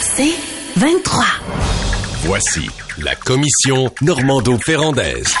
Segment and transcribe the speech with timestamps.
[0.00, 0.34] C'est
[0.76, 1.24] 23.
[2.24, 5.34] Voici la commission Normando-Ferrandaise.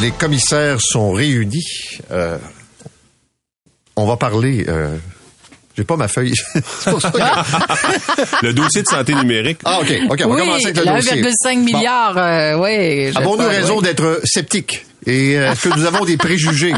[0.00, 1.64] Les commissaires sont réunis.
[2.10, 2.38] Euh,
[3.96, 4.64] on va parler.
[4.68, 4.96] Euh,
[5.76, 6.34] j'ai pas ma feuille.
[6.54, 7.18] C'est pour ça que-
[8.46, 9.58] Le dossier de santé numérique.
[9.64, 9.92] Ah, OK.
[10.10, 11.22] OK, on va oui, commencer avec le dossier.
[11.22, 13.12] 1,5 milliard, euh, oui.
[13.14, 13.82] Avons-nous raison oui.
[13.84, 14.86] d'être sceptiques?
[15.06, 16.74] Et euh, est-ce que nous avons des préjugés?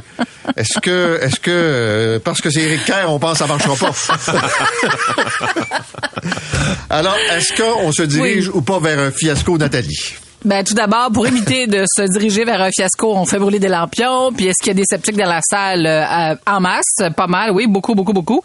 [0.57, 3.75] Est-ce que, est-ce que, euh, parce que c'est Éric Kerr, on pense que ça marchera
[3.77, 3.93] pas?
[6.91, 10.15] Alors, est-ce qu'on se dirige ou pas vers un fiasco, Nathalie?
[10.45, 13.69] Ben, tout d'abord, pour éviter de se diriger vers un fiasco, on fait brûler des
[13.69, 14.33] lampions.
[14.33, 16.97] Puis est-ce qu'il y a des sceptiques dans la salle euh, en masse?
[17.17, 18.43] Pas mal, oui, beaucoup, beaucoup, beaucoup.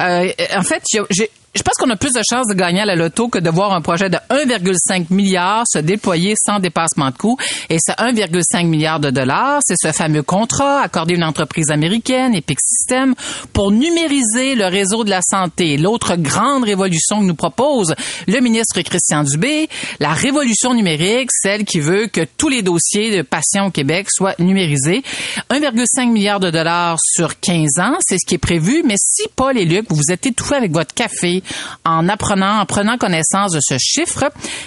[0.00, 2.96] Euh, en fait, j'ai- je pense qu'on a plus de chances de gagner à la
[2.96, 7.38] loto que de voir un projet de 1,5 milliard se déployer sans dépassement de coûts.
[7.70, 12.34] Et ce 1,5 milliard de dollars, c'est ce fameux contrat accordé à une entreprise américaine,
[12.34, 13.14] Epic Systems,
[13.52, 15.76] pour numériser le réseau de la santé.
[15.76, 17.94] L'autre grande révolution que nous propose
[18.26, 19.68] le ministre Christian Dubé,
[20.00, 24.34] la révolution numérique, celle qui veut que tous les dossiers de patients au Québec soient
[24.38, 25.02] numérisés.
[25.50, 28.82] 1,5 milliard de dollars sur 15 ans, c'est ce qui est prévu.
[28.84, 31.42] Mais si, Paul et Luc, vous vous êtes étouffés avec votre café
[31.84, 34.24] en apprenant, en prenant connaissance de ce chiffre,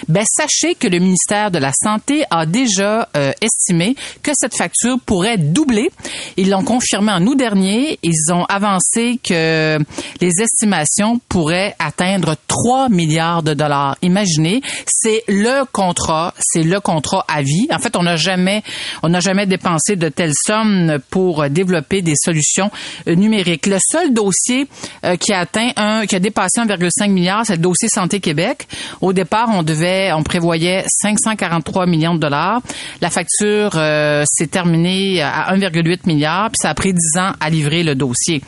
[0.08, 4.98] ben, sachez que le ministère de la Santé a déjà euh, estimé que cette facture
[5.04, 5.90] pourrait doubler.
[6.36, 7.98] Ils l'ont confirmé en août dernier.
[8.02, 9.78] Ils ont avancé que
[10.20, 13.96] les estimations pourraient atteindre 3 milliards de dollars.
[14.02, 17.68] Imaginez, c'est le contrat, c'est le contrat à vie.
[17.72, 18.62] En fait, on n'a jamais,
[19.02, 22.70] on n'a jamais dépensé de telles sommes pour développer des solutions
[23.08, 23.66] euh, numériques.
[23.66, 24.68] Le seul dossier
[25.04, 28.66] euh, qui a atteint un, qui a dépassé 1,5 milliard, c'est le dossier Santé Québec.
[29.00, 32.60] Au départ, on devait, on prévoyait 543 millions de dollars.
[33.00, 37.50] La facture euh, s'est terminée à 1,8 milliard, puis ça a pris 10 ans à
[37.50, 38.42] livrer le dossier.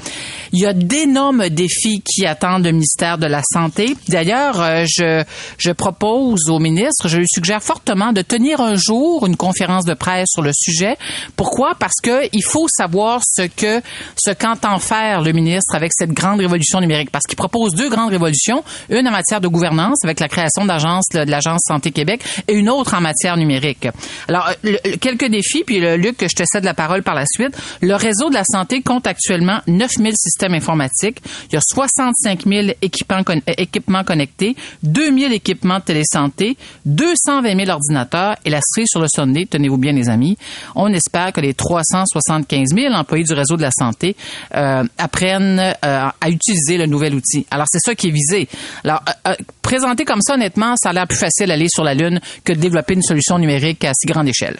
[0.52, 3.96] Il y a d'énormes défis qui attendent le ministère de la Santé.
[4.08, 5.24] D'ailleurs, euh, je,
[5.58, 9.94] je propose au ministre, je lui suggère fortement de tenir un jour une conférence de
[9.94, 10.96] presse sur le sujet.
[11.36, 11.74] Pourquoi?
[11.78, 13.80] Parce que il faut savoir ce que,
[14.16, 17.10] ce qu'entend faire le ministre avec cette grande révolution numérique.
[17.10, 18.64] Parce qu'il propose deux grandes révolutions.
[18.90, 22.68] Une en matière de gouvernance avec la création d'agence, de l'agence Santé Québec et une
[22.68, 23.88] autre en matière numérique.
[24.28, 27.56] Alors, euh, quelques défis, puis le, Luc, je te cède la parole par la suite.
[27.80, 31.18] Le réseau de la santé compte actuellement 9000 systèmes informatiques.
[31.50, 37.70] Il y a 65 000 équipements, euh, équipements connectés, 2000 équipements de télésanté, 220 000
[37.70, 40.36] ordinateurs et la cerise sur le Sunday, tenez-vous bien les amis,
[40.74, 44.16] on espère que les 375 000 employés du réseau de la santé
[44.54, 47.46] euh, apprennent à utiliser le nouvel outil.
[47.50, 48.48] Alors, c'est ça qui est visé.
[48.84, 51.94] Alors, euh, euh, présenté comme ça, honnêtement, ça a l'air plus facile d'aller sur la
[51.94, 54.58] Lune que de développer une solution numérique à si grande échelle.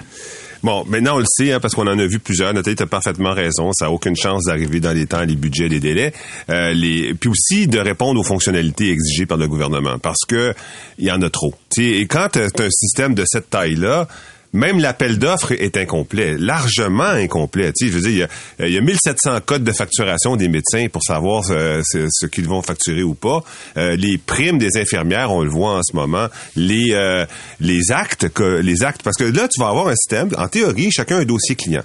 [0.63, 2.55] Bon, maintenant on le sait, hein, parce qu'on en a vu plusieurs.
[2.55, 3.73] Nathalie, tu as parfaitement raison.
[3.73, 6.13] Ça n'a aucune chance d'arriver dans les temps, les budgets, les délais.
[6.51, 7.15] Euh, les...
[7.15, 10.55] Puis aussi de répondre aux fonctionnalités exigées par le gouvernement, parce que
[10.99, 11.53] il y en a trop.
[11.75, 14.07] Tu sais, et quand tu as un système de cette taille-là,
[14.53, 17.73] même l'appel d'offres est incomplet, largement incomplet.
[17.73, 20.37] Tu sais, je veux dire, il y a, il y a 1700 codes de facturation
[20.37, 23.43] des médecins pour savoir euh, ce, ce qu'ils vont facturer ou pas.
[23.77, 26.29] Euh, les primes des infirmières, on le voit en ce moment.
[26.57, 27.25] Les euh,
[27.61, 30.31] les actes, que, les actes, parce que là, tu vas avoir un système.
[30.37, 31.85] En théorie, chacun a un dossier client.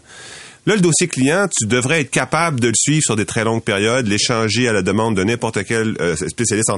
[0.68, 3.64] Là, le dossier client, tu devrais être capable de le suivre sur des très longues
[3.64, 6.78] périodes, l'échanger à la demande de n'importe quel euh, spécialiste en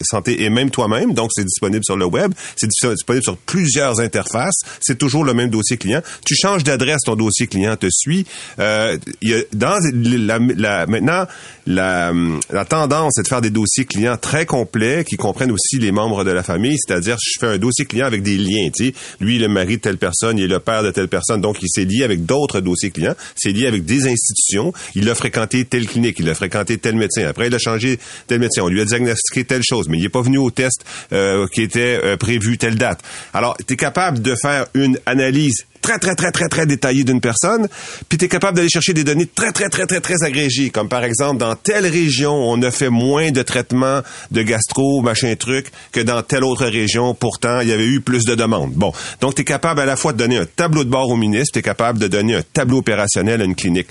[0.00, 1.12] santé et même toi-même.
[1.12, 4.60] Donc, c'est disponible sur le web, c'est dis- disponible sur plusieurs interfaces.
[4.80, 6.02] C'est toujours le même dossier client.
[6.24, 8.26] Tu changes d'adresse, ton dossier client te suit.
[8.60, 11.26] Euh, y a, dans la, la- maintenant,
[11.66, 12.12] la,
[12.50, 16.22] la tendance est de faire des dossiers clients très complets qui comprennent aussi les membres
[16.22, 16.76] de la famille.
[16.78, 18.70] C'est-à-dire, je fais un dossier client avec des liens.
[18.72, 21.56] Sais, lui, le mari de telle personne, il est le père de telle personne, donc
[21.60, 22.99] il s'est lié avec d'autres dossiers clients.
[23.34, 24.72] C'est lié avec des institutions.
[24.94, 27.26] Il a fréquenté telle clinique, il a fréquenté tel médecin.
[27.26, 28.62] Après, il a changé tel médecin.
[28.62, 31.62] On lui a diagnostiqué telle chose, mais il n'est pas venu au test euh, qui
[31.62, 33.00] était euh, prévu telle date.
[33.32, 37.20] Alors, tu es capable de faire une analyse très, très, très, très, très détaillée d'une
[37.20, 37.68] personne,
[38.08, 40.88] puis tu es capable d'aller chercher des données très, très, très, très, très agrégées, comme
[40.88, 45.66] par exemple, dans telle région, on a fait moins de traitements de gastro, machin truc,
[45.92, 48.72] que dans telle autre région, pourtant, il y avait eu plus de demandes.
[48.74, 51.16] Bon, donc tu es capable à la fois de donner un tableau de bord au
[51.16, 53.88] ministre, tu es capable de donner un tableau opérationnel à une clinique.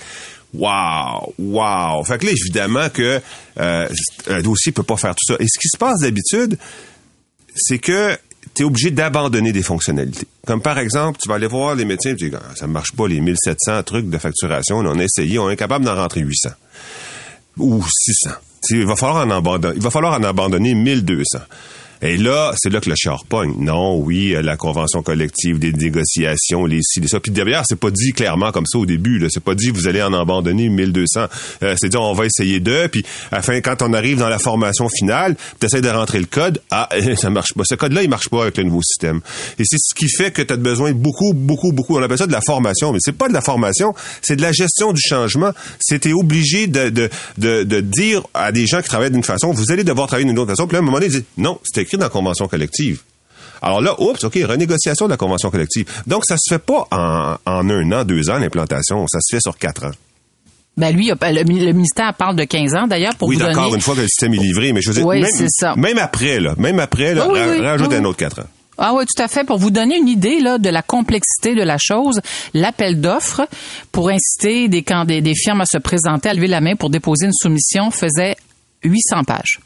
[0.52, 2.02] Wow, wow.
[2.04, 3.20] Fait que là, évidemment que
[3.60, 3.88] euh,
[4.28, 5.36] un dossier peut pas faire tout ça.
[5.38, 6.58] Et ce qui se passe d'habitude,
[7.54, 8.16] c'est que
[8.54, 10.26] tu es obligé d'abandonner des fonctionnalités.
[10.46, 12.92] Comme par exemple, tu vas aller voir les médecins tu dis, Ah, ça ne marche
[12.92, 16.50] pas, les 1700 trucs de facturation, on a essayé, on est capable d'en rentrer 800
[17.58, 18.30] ou 600.
[18.62, 21.38] Tu sais, Il va falloir en abandonner, il va falloir en abandonner 1200.
[22.02, 23.54] Et là, c'est là que le char pogne.
[23.58, 27.20] Non, oui, la convention collective, des négociations, les ci, les ça.
[27.20, 29.18] Puis derrière, c'est pas dit clairement comme ça au début.
[29.18, 29.28] Là.
[29.30, 31.26] C'est pas dit vous allez en abandonner 1200.
[31.62, 32.88] Euh, c'est dit on va essayer d'eux.
[32.88, 36.62] Puis afin quand on arrive dans la formation finale, tu essaies de rentrer le code.
[36.70, 37.62] Ah, ça marche pas.
[37.68, 39.20] Ce code-là, il marche pas avec le nouveau système.
[39.58, 41.98] Et c'est ce qui fait que tu as besoin de beaucoup, beaucoup, beaucoup.
[41.98, 44.52] On appelle ça de la formation, mais c'est pas de la formation, c'est de la
[44.52, 45.52] gestion du changement.
[45.80, 49.70] C'était obligé de, de, de, de, dire à des gens qui travaillent d'une façon, vous
[49.70, 50.66] allez devoir travailler d'une autre façon.
[50.66, 53.02] Puis à un moment donné, ils disent, non, c'est écrit dans la convention collective.
[53.62, 55.86] Alors là, oups, OK, renégociation de la convention collective.
[56.06, 59.06] Donc, ça se fait pas en, en un an, deux ans, l'implantation.
[59.08, 59.90] Ça se fait sur quatre ans.
[60.76, 63.50] Ben lui, le, ministère parle de 15 ans d'ailleurs pour oui, vous donner.
[63.50, 65.48] Oui, d'accord, une fois que le système est livré, mais je veux dire, oui, même,
[65.48, 65.74] ça.
[65.76, 68.46] même après, là, même après, là, oui, oui, rajoute un autre quatre ans.
[68.78, 69.44] Ah oui, tout à fait.
[69.44, 72.20] Pour vous donner une idée là, de la complexité de la chose,
[72.54, 73.46] l'appel d'offres
[73.92, 77.26] pour inciter des, des, des firmes à se présenter, à lever la main pour déposer
[77.26, 78.36] une soumission faisait
[78.82, 79.60] 800 pages.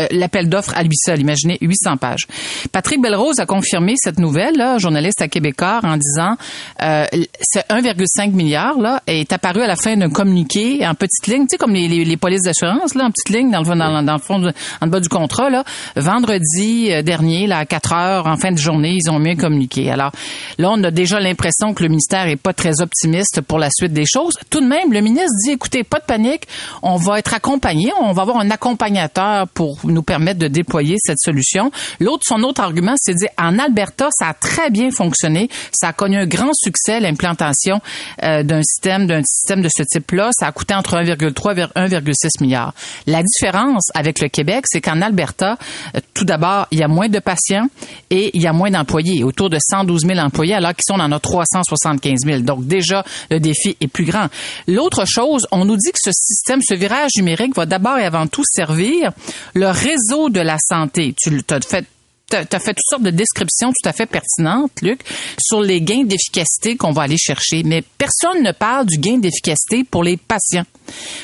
[0.00, 1.20] Euh, l'appel d'offres à lui seul.
[1.20, 2.26] Imaginez 800 pages.
[2.72, 6.38] Patrick Belrose a confirmé cette nouvelle, là, journaliste à Québécois, en disant
[6.82, 7.04] euh,
[7.42, 11.48] ce 1,5 milliard là est apparu à la fin d'un communiqué en petite ligne, tu
[11.50, 14.12] sais comme les, les, les polices d'assurance là, en petite ligne dans le, dans, dans
[14.14, 14.50] le fond,
[14.80, 15.62] en bas du contrat là.
[15.94, 19.36] Vendredi euh, dernier, là, à 4 heures en fin de journée, ils ont mis un
[19.36, 19.90] communiqué.
[19.90, 20.12] Alors
[20.56, 23.92] là, on a déjà l'impression que le ministère est pas très optimiste pour la suite
[23.92, 24.38] des choses.
[24.48, 26.48] Tout de même, le ministre dit écoutez, pas de panique,
[26.82, 31.18] on va être accompagné, on va avoir un accompagnateur pour nous permettre de déployer cette
[31.20, 31.70] solution.
[32.00, 35.88] L'autre, son autre argument, c'est de dire en Alberta, ça a très bien fonctionné, ça
[35.88, 37.80] a connu un grand succès l'implantation
[38.22, 40.30] euh, d'un système d'un système de ce type-là.
[40.32, 42.74] Ça a coûté entre 1,3 et 1,6 milliard.
[43.06, 45.56] La différence avec le Québec, c'est qu'en Alberta,
[45.96, 47.66] euh, tout d'abord, il y a moins de patients
[48.10, 51.08] et il y a moins d'employés, autour de 112 000 employés, alors qu'ils sont dans
[51.08, 52.40] notre 375 000.
[52.40, 54.28] Donc déjà, le défi est plus grand.
[54.66, 58.26] L'autre chose, on nous dit que ce système, ce virage numérique va d'abord et avant
[58.26, 59.12] tout servir
[59.54, 61.14] le réseau de la santé.
[61.18, 65.00] Tu as fait toutes sortes de descriptions tout à fait pertinentes, Luc,
[65.40, 67.62] sur les gains d'efficacité qu'on va aller chercher.
[67.62, 70.64] Mais personne ne parle du gain d'efficacité pour les patients.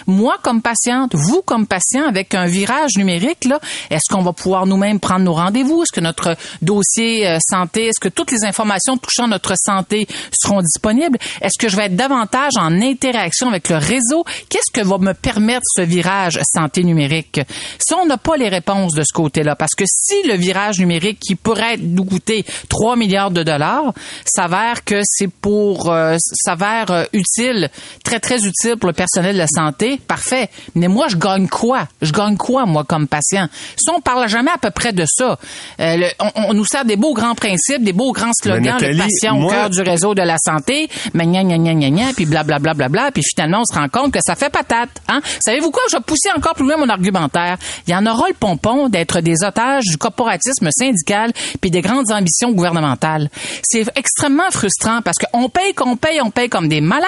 [0.06, 3.48] Moi, comme patiente, vous, comme patient, avec un virage numérique,
[3.90, 5.82] est-ce qu'on va pouvoir nous-mêmes prendre nos rendez-vous?
[5.82, 10.60] Est-ce que notre dossier euh, santé, est-ce que toutes les informations touchant notre santé seront
[10.60, 11.18] disponibles?
[11.40, 14.24] Est-ce que je vais être davantage en interaction avec le réseau?
[14.48, 17.40] Qu'est-ce que va me permettre ce virage santé numérique?
[17.78, 21.18] Si on n'a pas les réponses de ce côté-là, parce que si le virage numérique
[21.20, 23.92] qui pourrait nous coûter 3 milliards de dollars
[24.24, 27.70] s'avère que c'est pour euh, s'avère euh, utile,
[28.04, 29.57] très très utile pour le personnel de la santé,
[30.06, 30.48] parfait.
[30.74, 31.88] Mais moi, je gagne quoi?
[32.02, 33.48] Je gagne quoi, moi, comme patient?
[33.76, 35.38] Si on parle jamais à peu près de ça,
[35.80, 38.96] euh, le, on, on, nous sert des beaux grands principes, des beaux grands slogans, Nathalie,
[38.96, 41.90] le patient moi- au cœur du réseau de la santé, mais gna gna gna gna
[41.90, 44.50] gna, puis blablabla, bla, bla, bla, puis finalement, on se rend compte que ça fait
[44.50, 44.90] patate.
[45.08, 45.20] Hein?
[45.44, 45.82] Savez-vous quoi?
[45.90, 47.56] Je vais pousser encore plus loin mon argumentaire.
[47.86, 52.10] Il y en aura le pompon d'être des otages du corporatisme syndical puis des grandes
[52.12, 53.30] ambitions gouvernementales.
[53.62, 57.06] C'est extrêmement frustrant parce qu'on paye, qu'on paye, on paye comme des malades,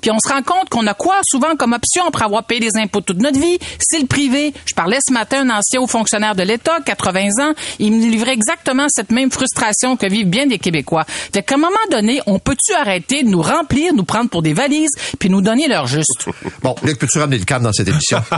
[0.00, 2.76] puis on se rend compte qu'on a quoi souvent comme option après avoir payé des
[2.76, 3.58] impôts toute notre vie?
[3.78, 4.52] C'est le privé.
[4.64, 8.00] Je parlais ce matin à un ancien haut fonctionnaire de l'État, 80 ans, il me
[8.10, 11.04] livrait exactement cette même frustration que vivent bien des Québécois.
[11.06, 14.54] Fait qu'à un moment donné, on peut-tu arrêter de nous remplir, nous prendre pour des
[14.54, 16.28] valises, puis nous donner leur juste?
[16.62, 18.18] Bon, Luc, peux-tu ramener le calme dans cette émission?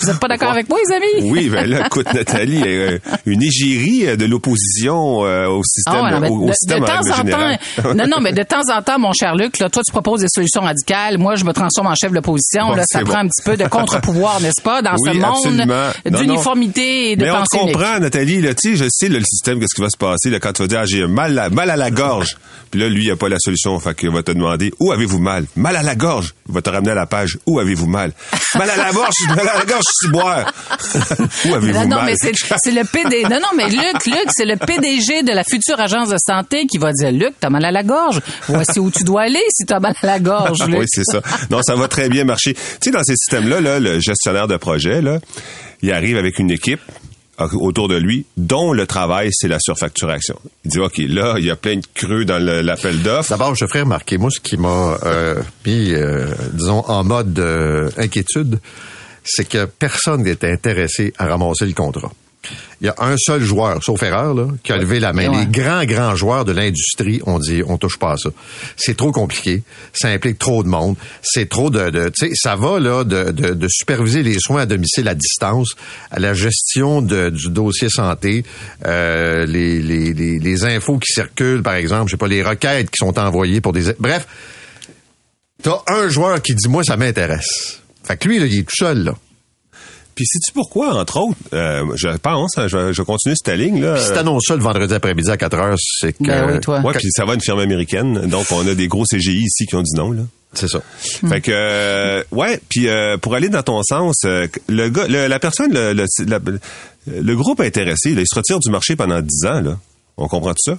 [0.00, 1.30] Vous êtes pas d'accord avec moi, les amis?
[1.30, 6.02] Oui, ben là, écoute, Nathalie, euh, une égérie euh, de l'opposition euh, au système, Ah
[6.02, 8.42] ouais, non, mais au, au de, système de temps en temps, non, non, mais de
[8.42, 11.18] temps en temps, mon cher Luc, là, toi, tu proposes des solutions radicales.
[11.18, 12.68] Moi, je me transforme en chef de l'opposition.
[12.68, 13.18] Bon, là, ça prend bon.
[13.20, 15.66] un petit peu de contre-pouvoir, n'est-ce pas, dans Oui, ce monde
[16.18, 17.48] d'uniformité et de Mais on unique.
[17.50, 20.52] comprend, Nathalie, là, je sais, là, le système, qu'est-ce qui va se passer, là, quand
[20.52, 22.36] tu vas dire, ah, j'ai mal à, mal à la gorge.
[22.70, 23.78] Puis là, lui, il a pas la solution.
[23.80, 25.46] Fait qu'il va te demander, où avez-vous mal?
[25.56, 26.34] Mal à la gorge.
[26.48, 28.12] Il va te ramener à la page, où avez-vous mal?
[28.54, 30.50] Mal à la gorge, mal à la gorge, je suis boire.
[31.44, 32.06] où avez-vous Non, non, mal?
[32.06, 33.22] mais c'est c'est le PD.
[33.24, 36.78] Non, non, mais Luc, Luc, c'est le PDG de la future agence de santé qui
[36.78, 38.20] va dire, Luc, t'as mal à la gorge.
[38.48, 40.78] Voici où tu dois aller si t'as mal à la gorge, Luc.
[40.80, 41.17] oui, c'est ça.
[41.50, 42.54] Non, ça va très bien marcher.
[42.54, 45.00] Tu sais, dans ces systèmes-là, là, le gestionnaire de projet,
[45.82, 46.80] il arrive avec une équipe
[47.38, 50.36] autour de lui, dont le travail, c'est la surfacturation.
[50.64, 53.30] Il dit, OK, là, il y a plein de creux dans l'appel d'offres.
[53.30, 57.90] D'abord, je ferai remarquer, moi, ce qui m'a euh, mis, euh, disons, en mode euh,
[57.96, 58.58] inquiétude,
[59.24, 62.10] c'est que personne n'est intéressé à ramasser le contrat.
[62.80, 65.28] Il y a un seul joueur, sauf erreur, là, qui a levé la main.
[65.30, 65.40] Ouais.
[65.40, 68.30] Les grands, grands joueurs de l'industrie ont dit, on touche pas à ça.
[68.76, 69.62] C'est trop compliqué.
[69.92, 70.94] Ça implique trop de monde.
[71.22, 74.62] C'est trop de, de tu sais, ça va, là, de, de, de superviser les soins
[74.62, 75.74] à domicile à distance,
[76.12, 78.44] à la gestion de- du dossier santé,
[78.86, 82.90] euh, les, les, les, les infos qui circulent, par exemple, je sais pas, les requêtes
[82.90, 84.26] qui sont envoyées pour des, bref.
[85.60, 87.80] T'as un joueur qui dit, moi, ça m'intéresse.
[88.04, 89.14] Fait que lui, là, il est tout seul, là.
[90.18, 93.56] Puis sais-tu pourquoi, entre autres, euh, je pense, hein, je, vais- je vais continuer cette
[93.56, 93.94] ligne là.
[93.94, 96.24] Puis si t'annonces ça le vendredi après-midi à 4 heures, c'est que...
[96.26, 96.80] Ben oui, toi.
[96.80, 99.76] Ouais, puis ça va une firme américaine, donc on a des gros CGI ici qui
[99.76, 100.22] ont dit non là.
[100.54, 100.80] C'est ça.
[101.28, 105.28] Fait que euh, ouais, puis euh, pour aller dans ton sens, euh, le gars, le-
[105.28, 106.40] la personne, le, le, la-
[107.06, 109.78] le groupe intéressé, là, il se retire du marché pendant 10 ans là.
[110.16, 110.78] On comprend tout ça?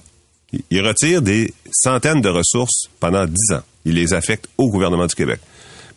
[0.52, 3.62] Il, il retire des centaines de ressources pendant 10 ans.
[3.86, 5.40] Il les affecte au gouvernement du Québec.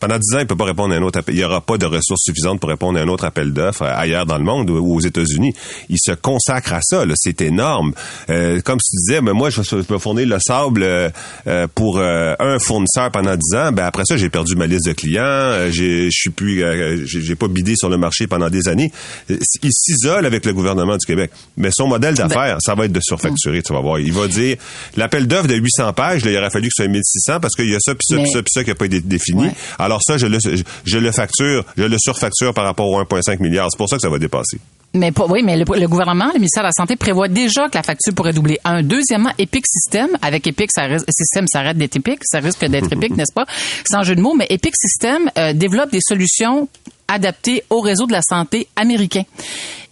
[0.03, 1.33] Pendant 10 ans, il peut pas répondre à un autre appel.
[1.33, 3.93] Il n'y aura pas de ressources suffisantes pour répondre à un autre appel d'offres euh,
[3.95, 5.53] ailleurs dans le monde ou aux États-Unis.
[5.87, 7.05] Il se consacre à ça.
[7.05, 7.13] là.
[7.15, 7.93] C'est énorme.
[8.29, 11.09] Euh, comme tu disais, mais moi, je vais, je vais fournir le sable euh,
[11.47, 13.71] euh, pour euh, un fournisseur pendant 10 ans.
[13.71, 15.21] Ben après ça, j'ai perdu ma liste de clients.
[15.23, 18.67] Euh, j'ai- Je suis plus, euh, j'ai j'ai pas bidé sur le marché pendant des
[18.67, 18.91] années.
[19.29, 21.31] Il s'isole avec le gouvernement du Québec.
[21.55, 23.61] Mais son modèle d'affaires, ça va être de surfacturer.
[23.63, 23.99] Tu vas voir.
[23.99, 24.57] Il va dire
[24.97, 27.69] l'appel d'offres de 800 pages, là, il aurait fallu que ce soit 1600 parce qu'il
[27.69, 29.43] y a ça, puis ça, puis ça, puis ça qui n'a pas été défini.
[29.45, 29.53] Ouais.
[29.79, 33.39] Alors ça, je le, je, je le facture, je le surfacture par rapport au 1,5
[33.41, 33.67] milliard.
[33.71, 34.57] C'est pour ça que ça va dépasser.
[34.95, 37.75] Mais pas- oui, mais le, le gouvernement, le ministère de la Santé prévoit déjà que
[37.75, 38.59] la facture pourrait doubler.
[38.63, 38.83] Un.
[38.83, 42.91] Deuxièmement, Epic System, avec Epic, ça reste, System, ça arrête d'être Epic, ça risque d'être
[42.93, 43.45] Epic, n'est-ce pas?
[43.89, 46.67] Sans jeu de mots, mais Epic System euh, développe des solutions
[47.07, 49.23] adaptées au réseau de la santé américain.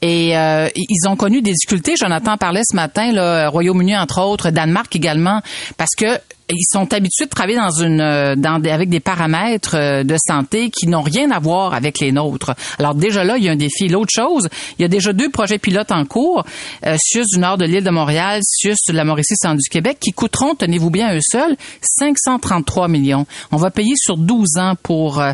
[0.02, 1.96] Et euh, ils ont connu des difficultés.
[1.96, 5.42] Jonathan parlait ce matin, là, Royaume-Uni entre autres, Danemark également,
[5.78, 6.20] parce que
[6.54, 10.70] ils sont habitués de travailler dans une euh, dans avec des paramètres euh, de santé
[10.70, 12.54] qui n'ont rien à voir avec les nôtres.
[12.80, 13.88] Alors déjà là, il y a un défi.
[13.88, 16.44] L'autre chose, il y a déjà deux projets pilotes en cours,
[16.86, 20.12] euh, du nord de l'île de Montréal, SUS de la Mauricie centre du Québec, qui
[20.12, 23.26] coûteront, tenez-vous bien, eux seuls, 533 millions.
[23.52, 25.34] On va payer sur 12 ans pour euh,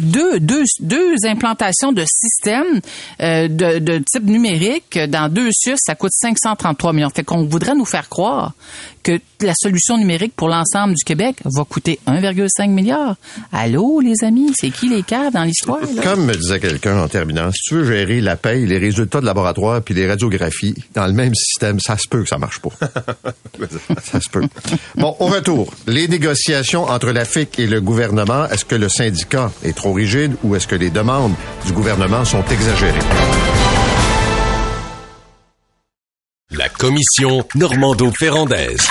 [0.00, 2.80] deux, deux, deux implantations de systèmes
[3.20, 7.10] euh, de, de type numérique dans deux SUS, ça coûte 533 millions.
[7.10, 8.52] Fait qu'on voudrait nous faire croire
[9.02, 13.16] que la solution numérique pour l'ensemble du Québec va coûter 1,5 milliard.
[13.52, 15.80] Allô, les amis, c'est qui les caves dans l'histoire?
[16.02, 19.26] Comme me disait quelqu'un en terminant, si tu veux gérer la paye, les résultats de
[19.26, 22.70] laboratoire puis les radiographies dans le même système, ça se peut que ça marche pas.
[24.04, 24.42] ça se peut.
[24.96, 29.50] Bon, au retour, les négociations entre la FIC et le gouvernement, est-ce que le syndicat
[29.64, 31.34] est trop rigide ou est-ce que les demandes
[31.66, 33.67] du gouvernement sont exagérées?
[36.56, 38.88] La commission Normando-Ferrandaise.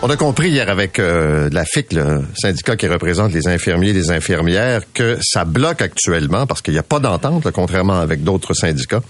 [0.00, 3.92] On a compris hier avec euh, la FIC, le syndicat qui représente les infirmiers et
[3.92, 8.54] les infirmières, que ça bloque actuellement, parce qu'il n'y a pas d'entente, contrairement avec d'autres
[8.54, 9.02] syndicats,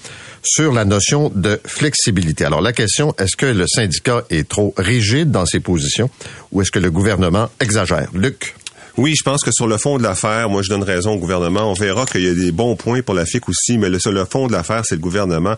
[0.43, 2.45] sur la notion de flexibilité.
[2.45, 6.11] Alors la question, est-ce que le syndicat est trop rigide dans ses positions
[6.51, 8.09] ou est-ce que le gouvernement exagère?
[8.15, 8.57] Luc?
[8.97, 11.69] Oui, je pense que sur le fond de l'affaire, moi je donne raison au gouvernement.
[11.69, 14.25] On verra qu'il y a des bons points pour la FIC aussi, mais sur le
[14.25, 15.57] fond de l'affaire, c'est le gouvernement.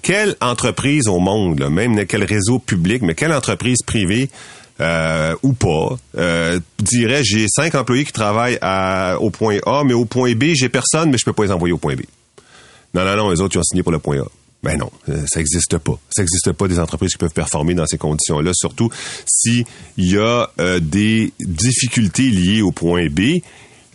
[0.00, 4.30] Quelle entreprise au monde, là, même quel réseau public, mais quelle entreprise privée
[4.80, 8.58] euh, ou pas, euh, dirait j'ai cinq employés qui travaillent
[9.20, 11.74] au point A, mais au point B, j'ai personne, mais je peux pas les envoyer
[11.74, 12.00] au point B.
[12.94, 14.26] Non, non, non, les autres, ils ont signé pour le point A.
[14.62, 15.98] Ben non, euh, ça n'existe pas.
[16.10, 18.90] Ça n'existe pas des entreprises qui peuvent performer dans ces conditions-là, surtout
[19.26, 19.64] s'il
[19.96, 23.40] y a euh, des difficultés liées au point B.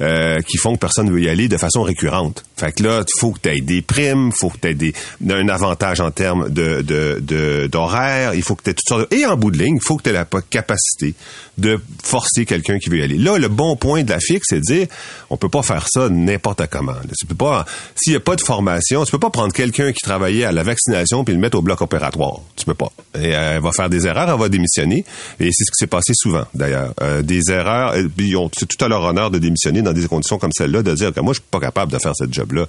[0.02, 2.44] euh, qui font que personne ne veut y aller de façon récurrente.
[2.58, 4.94] Fait que là, il faut que tu aies des primes, faut que tu aies des,
[5.30, 9.18] un avantage en termes de, de, d'horaire, il faut que tu aies toutes sortes de...
[9.18, 11.16] Et en bout de ligne, il faut que tu aies la capacité
[11.58, 13.18] de forcer quelqu'un qui veut y aller.
[13.18, 14.88] Là, le bon point de la FIC, c'est de dire,
[15.30, 16.96] on peut pas faire ça n'importe comment.
[17.18, 20.02] Tu peux pas, s'il y a pas de formation, tu peux pas prendre quelqu'un qui
[20.02, 22.42] travaillait à la vaccination puis le mettre au bloc opératoire.
[22.56, 22.92] Tu peux pas.
[23.18, 25.06] Et euh, elle va faire des erreurs, elle va démissionner.
[25.40, 26.94] Et c'est ce qui s'est passé souvent, d'ailleurs.
[27.02, 30.08] Euh, des erreurs, euh, puis ont c'est tout à leur honneur de démissionner dans des
[30.08, 32.68] conditions comme celle-là, de dire que moi, je suis pas capable de faire ce job-là.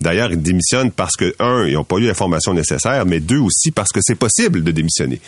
[0.00, 3.38] D'ailleurs, ils démissionnent parce que, un, ils n'ont pas eu la formation nécessaire, mais deux
[3.38, 5.20] aussi parce que c'est possible de démissionner.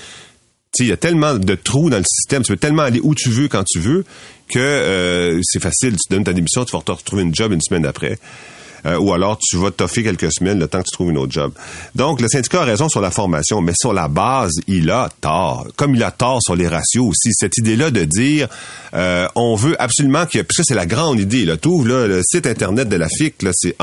[0.80, 3.30] Il y a tellement de trous dans le système, tu peux tellement aller où tu
[3.30, 4.04] veux quand tu veux
[4.48, 5.92] que euh, c'est facile.
[5.92, 8.18] Tu donnes ta démission, tu vas te retrouver une job une semaine après.
[8.86, 11.32] Euh, ou alors tu vas toffer quelques semaines le temps que tu trouves une autre
[11.32, 11.52] job.
[11.94, 15.66] Donc, le syndicat a raison sur la formation, mais sur la base, il a tort.
[15.76, 17.30] Comme il a tort sur les ratios aussi.
[17.32, 18.48] Cette idée-là de dire,
[18.94, 21.44] euh, on veut absolument que c'est la grande idée.
[21.44, 21.56] Là.
[21.56, 23.76] T'ouvres là, le site Internet de la FIC, là, c'est,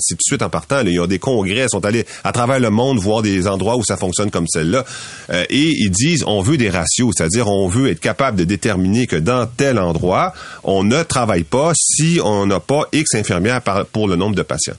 [0.00, 0.82] c'est tout de suite en partant.
[0.82, 3.76] Là, ils ont des congrès, ils sont allés à travers le monde voir des endroits
[3.76, 4.84] où ça fonctionne comme celle-là.
[5.30, 7.12] Euh, et ils disent, on veut des ratios.
[7.16, 10.32] C'est-à-dire, on veut être capable de déterminer que dans tel endroit,
[10.64, 14.42] on ne travaille pas si on n'a pas X infirmières par- pour le nombre de
[14.48, 14.74] patients.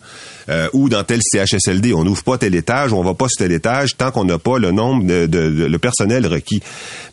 [0.49, 3.53] Euh, ou dans tel CHSLD, on n'ouvre pas tel étage, on va pas sur tel
[3.53, 6.61] étage tant qu'on n'a pas le nombre de, de- de- le personnel requis.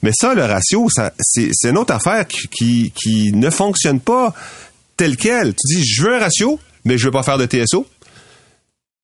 [0.02, 4.00] Mais ça, le ratio, ça, c'est, c'est une autre affaire qui, qui, qui ne fonctionne
[4.00, 4.34] pas
[4.96, 5.54] tel quel.
[5.54, 7.86] Tu dis, je veux un ratio, mais je veux pas faire de TSO.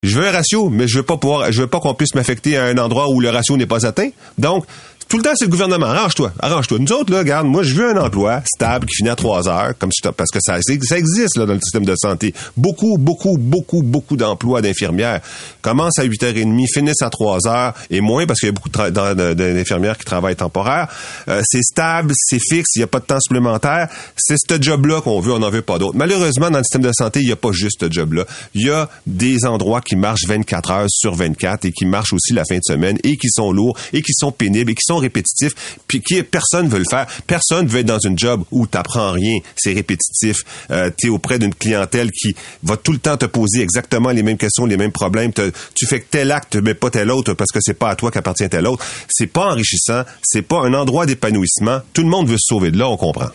[0.02, 2.56] Je veux un ratio, mais je veux pas pouvoir, je veux pas qu'on puisse m'affecter
[2.56, 4.08] à un endroit où le ratio n'est pas atteint.
[4.36, 4.64] Donc,
[5.12, 5.84] tout le temps, c'est le gouvernement.
[5.84, 6.78] Arrange-toi, arrange-toi.
[6.78, 9.74] Nous autres, là, regarde, moi, je veux un emploi stable qui finit à 3 heures,
[9.78, 12.32] comme si parce que ça, ça existe là, dans le système de santé.
[12.56, 15.20] Beaucoup, beaucoup, beaucoup, beaucoup d'emplois d'infirmières
[15.60, 19.98] commencent à 8h30, finissent à 3 heures, et moins parce qu'il y a beaucoup d'infirmières
[19.98, 20.88] qui travaillent temporaire.
[21.28, 23.88] Euh, c'est stable, c'est fixe, il n'y a pas de temps supplémentaire.
[24.16, 25.94] C'est ce job-là qu'on veut, on n'en veut pas d'autre.
[25.94, 28.24] Malheureusement, dans le système de santé, il n'y a pas juste ce job-là.
[28.54, 32.32] Il y a des endroits qui marchent 24 heures sur 24 et qui marchent aussi
[32.32, 35.01] la fin de semaine et qui sont lourds et qui sont pénibles et qui sont
[35.02, 35.52] répétitifs
[35.86, 37.06] puis qui personne veut le faire.
[37.26, 40.38] Personne veut être dans une job où t'apprends rien, c'est répétitif.
[40.70, 44.38] Euh, tu auprès d'une clientèle qui va tout le temps te poser exactement les mêmes
[44.38, 45.32] questions, les mêmes problèmes.
[45.32, 48.10] tu fais que tel acte mais pas tel autre parce que c'est pas à toi
[48.10, 48.84] qu'appartient tel autre.
[49.08, 51.80] C'est pas enrichissant, c'est pas un endroit d'épanouissement.
[51.92, 53.28] Tout le monde veut se sauver de là, on comprend.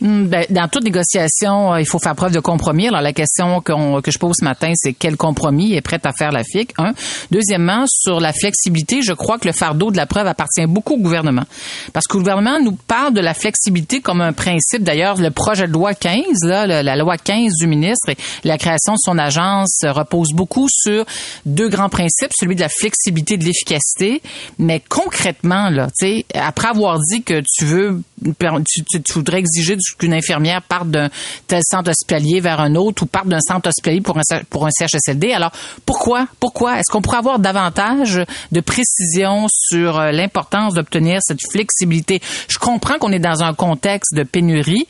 [0.00, 2.88] Hmm, ben, dans toute négociation, euh, il faut faire preuve de compromis.
[2.88, 6.32] Alors la question que je pose ce matin, c'est quel compromis est prêt à faire
[6.32, 6.92] la FIC Un.
[7.30, 10.98] Deuxièmement, sur la flexibilité, je crois que le fardeau de la preuve appartient beaucoup au
[10.98, 11.44] gouvernement,
[11.92, 14.82] parce que le gouvernement nous parle de la flexibilité comme un principe.
[14.82, 18.94] D'ailleurs, le projet de loi 15, là, la loi 15 du ministre et la création
[18.94, 21.04] de son agence repose beaucoup sur
[21.44, 24.22] deux grands principes, celui de la flexibilité et de l'efficacité.
[24.58, 25.88] Mais concrètement, là,
[26.34, 31.08] après avoir dit que tu veux, tu voudrais exiger du qu'une infirmière parte d'un
[31.46, 34.70] tel centre hospitalier vers un autre ou parte d'un centre hospitalier pour un, pour un
[34.70, 35.32] CHSLD.
[35.32, 35.52] Alors,
[35.86, 36.26] pourquoi?
[36.38, 36.78] Pourquoi?
[36.78, 42.20] Est-ce qu'on pourrait avoir davantage de précision sur euh, l'importance d'obtenir cette flexibilité?
[42.48, 44.86] Je comprends qu'on est dans un contexte de pénurie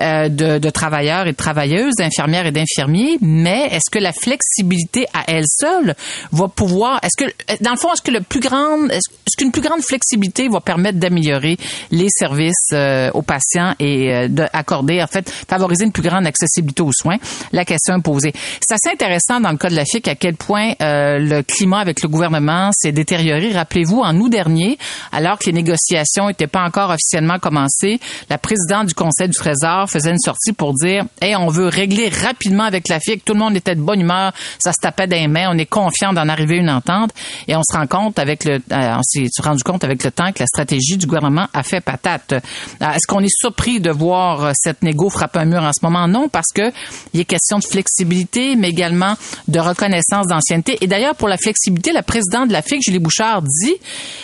[0.00, 5.06] euh, de, de travailleurs et de travailleuses, d'infirmières et d'infirmiers, mais est-ce que la flexibilité
[5.12, 5.94] à elle seule
[6.30, 7.30] va pouvoir, est-ce que,
[7.62, 10.98] dans le fond, est-ce que le plus grande, est-ce qu'une plus grande flexibilité va permettre
[10.98, 11.56] d'améliorer
[11.90, 16.82] les services euh, aux patients et de accorder, en fait, favoriser une plus grande accessibilité
[16.82, 17.16] aux soins?
[17.52, 18.32] La question est posée.
[18.60, 21.78] C'est assez intéressant dans le cas de la FIC à quel point euh, le climat
[21.78, 23.52] avec le gouvernement s'est détérioré.
[23.52, 24.78] Rappelez-vous, en août dernier,
[25.12, 29.88] alors que les négociations n'étaient pas encore officiellement commencées, la présidente du Conseil du Trésor
[29.88, 33.24] faisait une sortie pour dire, hey, on veut régler rapidement avec la FIC.
[33.24, 36.12] Tout le monde était de bonne humeur, ça se tapait des mains, on est confiant
[36.12, 37.10] d'en arriver à une entente.
[37.48, 40.32] Et on se rend compte avec le, euh, on s'est rendu compte avec le temps
[40.32, 42.32] que la stratégie du gouvernement a fait patate.
[42.32, 45.80] Euh, est-ce qu'on est surpris de voir euh, cette négo frappe un mur en ce
[45.82, 46.08] moment?
[46.08, 46.72] Non, parce que
[47.12, 49.14] il est question de flexibilité, mais également
[49.48, 50.78] de reconnaissance d'ancienneté.
[50.80, 53.74] Et d'ailleurs, pour la flexibilité, la présidente de la FIC, Julie Bouchard, dit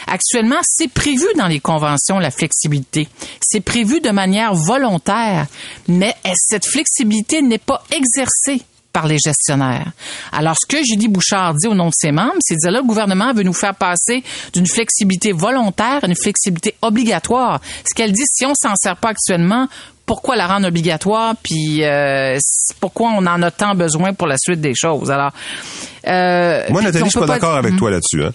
[0.06, 3.08] actuellement, c'est prévu dans les conventions, la flexibilité.
[3.40, 5.46] C'est prévu de manière volontaire,
[5.86, 9.92] mais cette flexibilité n'est pas exercée par les gestionnaires?
[10.32, 12.86] Alors, ce que Julie Bouchard dit au nom de ses membres, c'est que là, le
[12.86, 17.60] gouvernement veut nous faire passer d'une flexibilité volontaire à une flexibilité obligatoire.
[17.88, 19.68] Ce qu'elle dit, si on s'en sert pas actuellement,
[20.08, 22.38] pourquoi la rendre obligatoire, puis euh,
[22.80, 25.10] pourquoi on en a tant besoin pour la suite des choses.
[25.10, 25.32] Alors,
[26.06, 28.24] euh, moi, Nathalie, je suis pas d'accord avec toi là-dessus.
[28.24, 28.32] Hein.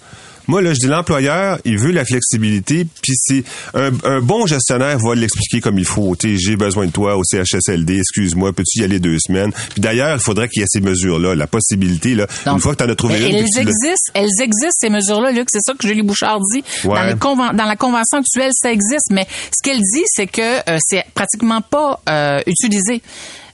[0.47, 5.15] Moi, là, je dis l'employeur, il veut la flexibilité, puis c'est un, bon gestionnaire va
[5.15, 6.15] l'expliquer comme il faut.
[6.21, 9.51] J'ai besoin de toi au CHSLD, excuse-moi, peux-tu y aller deux semaines?
[9.71, 12.83] Puis d'ailleurs, il faudrait qu'il y ait ces mesures-là, la possibilité, là, une fois que
[12.83, 13.35] tu en as trouvé une.
[13.35, 16.63] Elles existent, elles existent, ces mesures-là, Luc, c'est ça que Julie Bouchard dit.
[16.83, 21.03] Dans, dans, la convention actuelle, ça existe, mais ce qu'elle dit, c'est que euh, c'est
[21.13, 23.01] pratiquement pas euh, utilisé.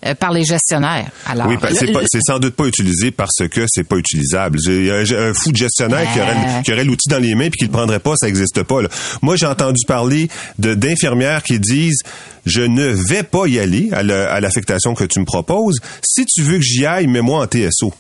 [0.06, 1.10] Euh, par les gestionnaires.
[1.26, 1.58] Alors, oui,
[2.08, 4.58] c'est sans doute pas utilisé parce que c'est pas utilisable.
[4.64, 7.66] J'ai un, fou de gestionnaire qui aurait, qui aurait l'outil dans les mains puis qui
[7.66, 8.82] le prendrait pas, ça n'existe pas.
[8.82, 8.88] Là.
[9.22, 12.00] Moi, j'ai entendu parler de d'infirmières qui disent
[12.46, 15.80] je ne vais pas y aller à l'affectation que tu me proposes.
[16.02, 17.94] Si tu veux que j'y aille, mets-moi en TSO.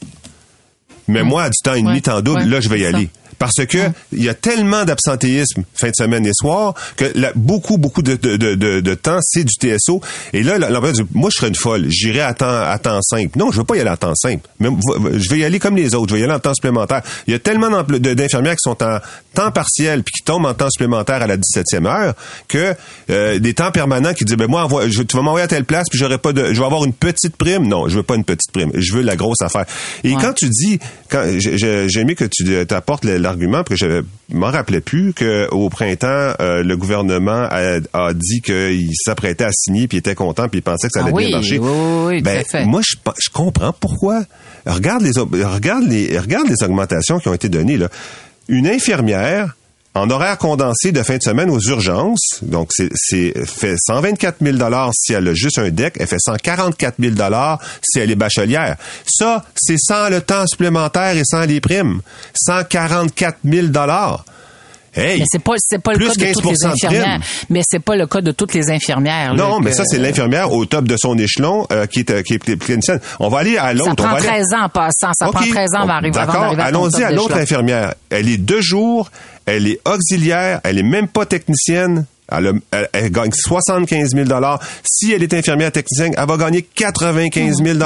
[1.09, 3.09] Mets-moi à du temps et demi, temps double, là, je vais y aller
[3.39, 3.77] parce que
[4.11, 8.35] il y a tellement d'absentéisme fin de semaine et soir que beaucoup beaucoup de, de,
[8.35, 10.01] de, de temps c'est du TSO
[10.33, 11.85] et là l'employeur dit moi je serais une folle.
[11.89, 13.37] J'irai à temps à temps simple.
[13.37, 14.47] Non je veux pas y aller à temps simple.
[14.59, 14.69] Mais
[15.15, 16.09] je vais y aller comme les autres.
[16.09, 17.01] Je vais y aller en temps supplémentaire.
[17.27, 18.99] Il y a tellement d'infirmières qui sont en
[19.33, 22.13] temps partiel puis qui tombent en temps supplémentaire à la 17e heure
[22.47, 22.73] que
[23.09, 25.85] euh, des temps permanents qui disent ben moi je, tu vas m'envoyer à telle place
[25.89, 27.67] puis j'aurai pas de je vais avoir une petite prime.
[27.67, 28.71] Non je veux pas une petite prime.
[28.73, 29.65] Je veux la grosse affaire.
[30.03, 34.35] Et quand tu dis quand j'ai aimé que tu apportes la argument, parce que je
[34.35, 39.97] m'en rappelais plus, qu'au printemps, euh, le gouvernement a, dit qu'il s'apprêtait à signer, puis
[39.97, 41.59] il était content, puis il pensait que ça allait ah bien marcher.
[41.59, 44.23] Oui, ben, moi, je, je comprends pourquoi.
[44.65, 45.11] Regarde les,
[45.43, 47.77] regarde les, regarde les augmentations qui ont été données.
[47.77, 47.89] Là.
[48.47, 49.55] Une infirmière
[49.95, 54.91] en horaire condensé de fin de semaine aux urgences, donc c'est fait 124 000 dollars
[54.93, 58.77] si elle a juste un deck, elle fait 144 000 dollars si elle est bachelière.
[59.05, 62.01] Ça, c'est sans le temps supplémentaire et sans les primes.
[62.35, 64.25] 144 000 dollars.
[64.95, 66.71] Hey, Mais c'est pas c'est pas le cas de toutes les 15% de prime.
[66.71, 67.19] infirmières.
[67.49, 69.33] Mais c'est pas le cas de toutes les infirmières.
[69.33, 72.09] là, Non, mais que- ça, c'est l'infirmière au top de son échelon euh, qui est,
[72.11, 72.99] euh, qui est clinicienne.
[73.19, 73.85] On va aller à l'autre.
[73.85, 75.11] Ça On prend va aller- 13 ans en passant.
[75.13, 76.41] Ça prend 13 ans avant d'arriver avant D'accord.
[76.41, 77.93] d'arriver ton Allons-y à l'autre infirmière.
[78.09, 79.09] Elle est deux jours,
[79.45, 82.05] elle est auxiliaire, elle est même pas technicienne.
[82.31, 84.27] Elle, a- elle- elle gagne 75 000
[84.83, 87.77] Si elle est infirmière technicienne, elle va gagner 95 000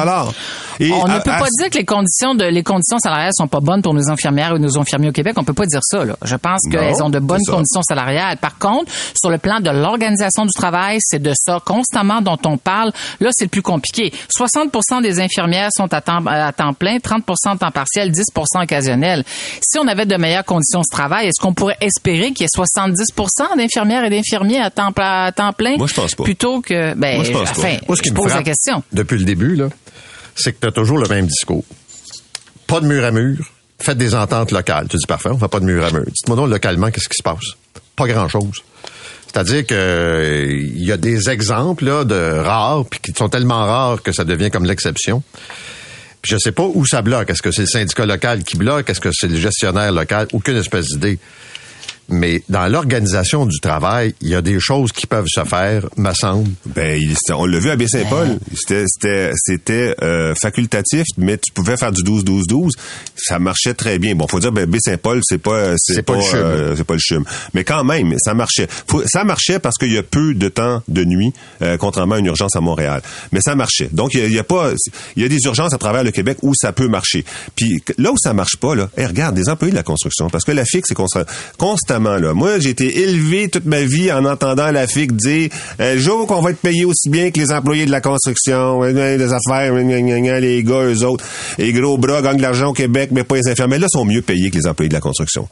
[0.79, 3.59] Et On ne peut pas dire que les conditions de les conditions salariales sont pas
[3.59, 5.33] bonnes pour nos infirmières et nos infirmiers au Québec.
[5.37, 6.03] On peut pas dire ça.
[6.03, 6.15] Là.
[6.23, 8.37] Je pense qu'elles ont de bonnes conditions salariales.
[8.37, 12.57] Par contre, sur le plan de l'organisation du travail, c'est de ça constamment dont on
[12.57, 12.91] parle.
[13.19, 14.11] Là, c'est le plus compliqué.
[14.37, 19.23] 60% des infirmières sont à temps, à temps plein, 30% temps partiel, 10% occasionnel.
[19.61, 22.47] Si on avait de meilleures conditions de travail, est-ce qu'on pourrait espérer qu'il y ait
[22.47, 25.77] 70% d'infirmières et d'infirmiers à temps, à temps plein?
[25.77, 26.23] Moi, je pense pas.
[26.23, 27.59] Plutôt que, ben, Moi, je pense pas.
[27.59, 28.83] enfin, Moi, ce qui je me pose la question.
[28.91, 29.69] Depuis le début, là,
[30.35, 31.63] c'est que tu as toujours le même discours.
[32.67, 33.37] Pas de mur à mur.
[33.79, 34.87] Faites des ententes locales.
[34.89, 36.05] Tu dis parfait, on fait pas de mur à mur.
[36.05, 37.43] Dites-moi donc localement, qu'est-ce qui se passe?
[37.95, 38.63] Pas grand-chose.
[39.27, 43.65] C'est-à-dire que euh, il y a des exemples là, de rares, puis qui sont tellement
[43.65, 45.23] rares que ça devient comme l'exception.
[46.23, 47.29] Je sais pas où ça bloque.
[47.29, 48.89] Est-ce que c'est le syndicat local qui bloque?
[48.89, 50.27] Est-ce que c'est le gestionnaire local?
[50.33, 51.19] Aucune espèce d'idée.
[52.09, 56.13] Mais dans l'organisation du travail, il y a des choses qui peuvent se faire, me
[56.13, 56.49] semble.
[56.65, 56.99] Ben,
[57.33, 58.37] on l'a vu à Baie-Saint-Paul.
[58.53, 62.71] C'était, c'était, c'était euh, facultatif, mais tu pouvais faire du 12-12-12.
[63.15, 64.15] Ça marchait très bien.
[64.15, 66.39] Bon, faut dire, ben, Baie-Saint-Paul, c'est pas, c'est, C'est pas le CHUM.
[66.39, 67.23] euh, c'est pas le chum.
[67.53, 68.67] Mais quand même, ça marchait.
[68.87, 72.19] Faut- ça marchait parce qu'il y a peu de temps de nuit, euh, contrairement à
[72.19, 73.01] une urgence à Montréal.
[73.31, 73.89] Mais ça marchait.
[73.91, 74.71] Donc, il y a, il y a pas,
[75.15, 77.23] il y a des urgences à travers le Québec où ça peut marcher.
[77.55, 80.43] Puis là où ça marche pas, là, hey, regarde, des employés de la construction, parce
[80.43, 81.25] que la FIC, c'est consta-
[81.99, 86.41] Moi, j'ai été élevé toute ma vie en entendant la FIC dire euh, jour qu'on
[86.41, 90.63] va être payé aussi bien que les employés de la construction, euh, les affaires, les
[90.63, 91.23] gars, eux autres,
[91.57, 93.79] les gros bras gagnent de l'argent au Québec, mais pas les infirmiers.
[93.79, 95.47] Là, sont mieux payés que les employés de la construction.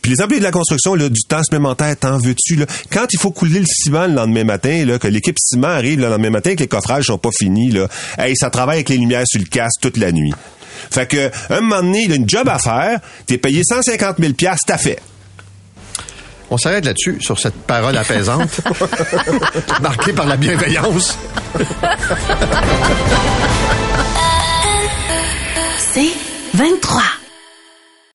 [0.00, 2.58] Puis les employés de la construction, du temps supplémentaire, t'en veux-tu?
[2.90, 6.08] Quand il faut couler le ciment le lendemain matin, là, que l'équipe ciment arrive le
[6.08, 7.88] lendemain matin, que les coffrages sont pas finis, là,
[8.34, 10.32] ça travaille avec les lumières sur le casque toute la nuit.
[10.90, 14.32] Fait que, un moment donné, il a une job à faire, t'es payé 150 000
[14.66, 15.00] t'as fait.
[16.50, 18.60] On s'arrête là-dessus, sur cette parole apaisante,
[19.82, 21.16] marquée par la bienveillance.
[25.78, 26.12] C'est
[26.54, 27.02] 23.